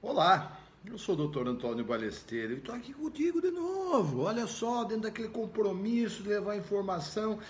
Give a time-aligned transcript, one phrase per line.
[0.00, 0.56] Olá,
[0.86, 4.22] eu sou o doutor Antônio Balesteiro e estou aqui contigo de novo.
[4.22, 7.40] Olha só, dentro daquele compromisso de levar informação,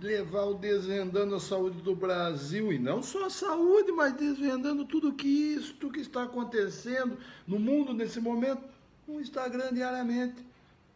[0.00, 5.12] levar o Desvendando a Saúde do Brasil, e não só a saúde, mas desvendando tudo
[5.12, 8.62] que isto que está acontecendo no mundo nesse momento,
[9.06, 10.42] no Instagram diariamente.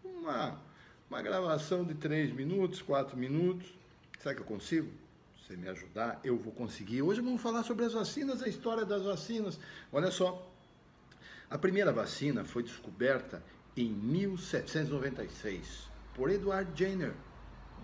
[0.03, 0.59] Uma,
[1.11, 3.69] uma gravação de três minutos, quatro minutos.
[4.19, 4.91] Será que eu consigo?
[5.47, 7.03] você me ajudar, eu vou conseguir.
[7.03, 9.61] Hoje vamos falar sobre as vacinas, a história das vacinas.
[9.93, 10.54] Olha só,
[11.51, 13.43] a primeira vacina foi descoberta
[13.77, 17.13] em 1796 por Edward Jenner,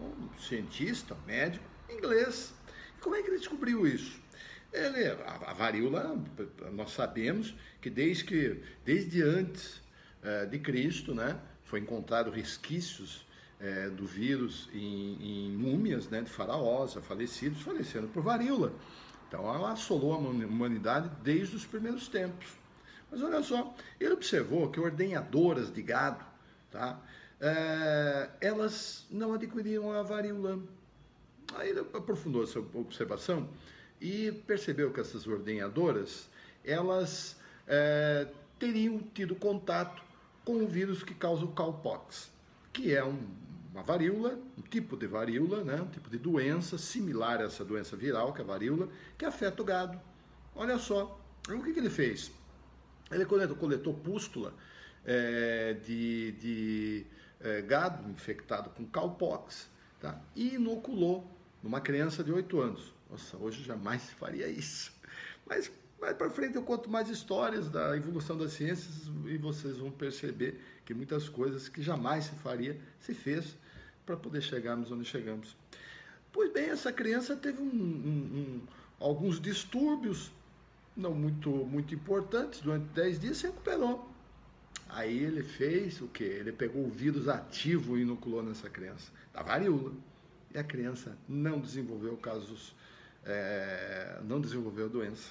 [0.00, 2.54] um cientista, médico inglês.
[2.96, 4.20] E como é que ele descobriu isso?
[4.72, 6.16] Ele, a, a varíola,
[6.72, 9.82] nós sabemos que desde, que, desde antes
[10.22, 13.26] é, de Cristo, né, foi encontrado resquícios
[13.58, 18.72] é, do vírus em, em, múmias né, de faraós, falecidos, falecendo por varíola.
[19.28, 22.59] Então ela assolou a humanidade desde os primeiros tempos.
[23.10, 26.24] Mas olha só, ele observou que ordenhadoras de gado,
[26.70, 27.00] tá,
[27.40, 30.60] é, elas não adquiriam a varíola.
[31.56, 33.48] Aí ele aprofundou essa observação
[34.00, 36.28] e percebeu que essas ordenhadoras,
[36.64, 40.02] elas é, teriam tido contato
[40.44, 42.30] com o vírus que causa o cowpox,
[42.72, 43.18] que é um,
[43.72, 47.96] uma varíola, um tipo de varíola, né, um tipo de doença similar a essa doença
[47.96, 50.00] viral, que é a varíola, que afeta o gado.
[50.54, 52.30] Olha só, o que, que ele fez?
[53.10, 54.54] Ele coletou, coletou pústula
[55.04, 57.06] é, de, de
[57.40, 59.68] é, gado infectado com cowpox
[60.00, 60.20] tá?
[60.34, 61.28] e inoculou
[61.62, 62.94] numa criança de 8 anos.
[63.10, 64.92] Nossa, hoje jamais se faria isso.
[65.46, 65.70] Mas
[66.00, 70.58] mais para frente eu conto mais histórias da evolução das ciências e vocês vão perceber
[70.84, 73.54] que muitas coisas que jamais se faria se fez
[74.06, 75.54] para poder chegarmos onde chegamos.
[76.32, 78.60] Pois bem, essa criança teve um, um, um,
[78.98, 80.32] alguns distúrbios
[80.96, 84.08] não muito, muito importantes, durante 10 dias se recuperou.
[84.88, 86.24] Aí ele fez o que?
[86.24, 89.92] Ele pegou o vírus ativo e inoculou nessa criança, da varíola.
[90.52, 92.74] E a criança não desenvolveu casos,
[93.24, 95.30] é, não desenvolveu doença.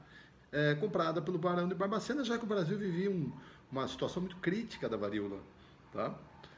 [0.53, 3.31] É, comprada pelo Barão de Barbacena, já que o Brasil vivia um,
[3.71, 5.39] uma situação muito crítica da varíola.
[5.91, 6.15] Tá?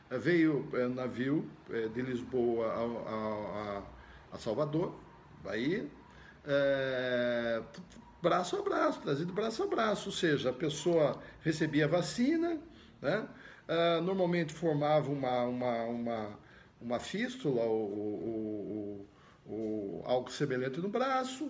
[0.10, 4.94] É, veio é, navio é, de Lisboa a, a, a Salvador,
[5.42, 5.88] Bahia,
[6.46, 7.64] é,
[8.22, 12.60] braço a braço, trazido braço a braço, ou seja, a pessoa recebia vacina,
[13.02, 13.28] né?
[13.68, 16.40] É, normalmente formava uma, uma, uma,
[16.80, 19.08] uma fístula ou, ou, ou,
[19.48, 21.50] ou algo semelhante no braço,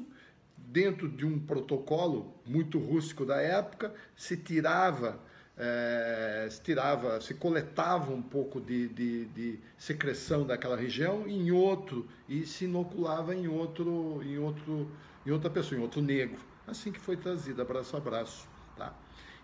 [0.57, 5.19] dentro de um protocolo muito rústico da época, se tirava,
[5.57, 12.05] é, se tirava, se coletava um pouco de, de, de, secreção daquela região em outro
[12.27, 14.91] e se inoculava em outro, em outro,
[15.25, 16.39] em outra pessoa, em outro negro.
[16.67, 18.47] Assim que foi trazida braço a braço.
[18.75, 18.93] Tá?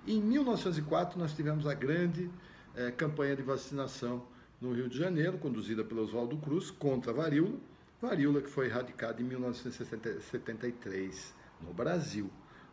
[0.06, 2.30] Em 1904 nós tivemos a grande
[2.76, 4.26] é, campanha de vacinação
[4.60, 7.58] no Rio de Janeiro, conduzida pelo Oswaldo Cruz contra a varíola
[8.02, 12.30] varíola que foi erradicada em 1973 no Brasil.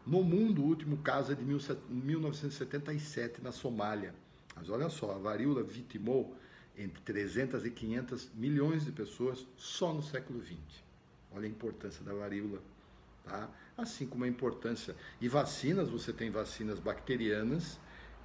[0.07, 4.15] No mundo, o último caso é de 1977 na Somália.
[4.57, 6.35] Mas olha só, a varíola vitimou
[6.77, 10.59] entre 300 e 500 milhões de pessoas só no século XX.
[11.31, 12.63] Olha a importância da varíola.
[13.25, 13.51] Tá?
[13.77, 14.97] Assim como a importância.
[15.21, 17.79] E vacinas, você tem vacinas bacterianas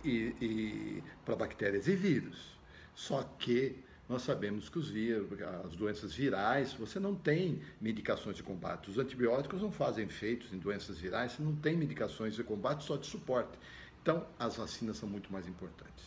[0.06, 2.58] e, e para bactérias e vírus.
[2.96, 5.30] Só que nós sabemos que os vírus,
[5.66, 8.90] as doenças virais, você não tem medicações de combate.
[8.90, 12.98] Os antibióticos não fazem efeitos em doenças virais, você não tem medicações de combate, só
[12.98, 13.58] de suporte.
[14.02, 16.04] Então, as vacinas são muito mais importantes.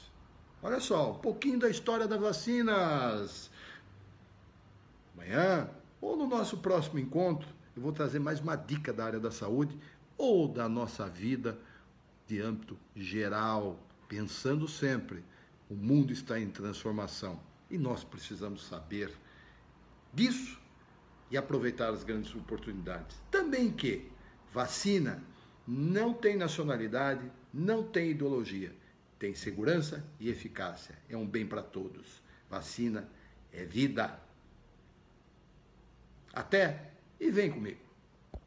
[0.62, 3.50] Olha só, um pouquinho da história das vacinas.
[5.14, 5.70] Amanhã,
[6.00, 9.76] ou no nosso próximo encontro, eu vou trazer mais uma dica da área da saúde
[10.18, 11.58] ou da nossa vida
[12.26, 15.24] de âmbito geral, pensando sempre,
[15.71, 17.41] o mundo está em transformação.
[17.71, 19.13] E nós precisamos saber
[20.13, 20.60] disso
[21.30, 23.16] e aproveitar as grandes oportunidades.
[23.30, 24.10] Também que
[24.53, 25.22] vacina
[25.66, 28.72] não tem nacionalidade, não tem ideologia,
[29.18, 30.97] tem segurança e eficácia.
[31.09, 32.22] É um bem para todos.
[32.48, 33.09] Vacina
[33.53, 34.21] é vida.
[36.33, 37.85] Até e vem comigo.